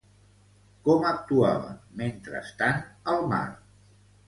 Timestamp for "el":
3.15-3.25